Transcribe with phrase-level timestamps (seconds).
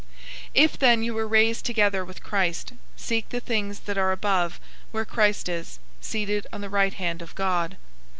[0.01, 0.07] 003:001
[0.55, 5.05] If then you were raised together with Christ, seek the things that are above, where
[5.05, 7.77] Christ is, seated on the right hand of God.